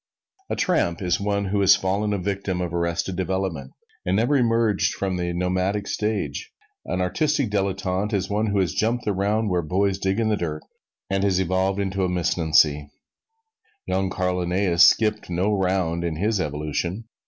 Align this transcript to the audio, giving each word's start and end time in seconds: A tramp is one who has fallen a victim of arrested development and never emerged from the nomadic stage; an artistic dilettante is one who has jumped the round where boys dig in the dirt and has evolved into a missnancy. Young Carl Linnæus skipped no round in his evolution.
A 0.49 0.55
tramp 0.55 0.99
is 0.99 1.19
one 1.21 1.45
who 1.45 1.61
has 1.61 1.75
fallen 1.75 2.11
a 2.11 2.17
victim 2.17 2.59
of 2.59 2.73
arrested 2.73 3.15
development 3.17 3.73
and 4.03 4.15
never 4.15 4.35
emerged 4.35 4.95
from 4.95 5.15
the 5.15 5.31
nomadic 5.31 5.85
stage; 5.85 6.51
an 6.87 7.01
artistic 7.01 7.51
dilettante 7.51 8.11
is 8.15 8.27
one 8.27 8.47
who 8.47 8.57
has 8.57 8.73
jumped 8.73 9.05
the 9.05 9.13
round 9.13 9.51
where 9.51 9.61
boys 9.61 9.99
dig 9.99 10.19
in 10.19 10.29
the 10.29 10.37
dirt 10.37 10.63
and 11.11 11.23
has 11.23 11.39
evolved 11.39 11.79
into 11.79 12.03
a 12.03 12.09
missnancy. 12.09 12.89
Young 13.85 14.09
Carl 14.09 14.37
Linnæus 14.37 14.79
skipped 14.81 15.29
no 15.29 15.53
round 15.53 16.03
in 16.03 16.15
his 16.15 16.41
evolution. 16.41 17.07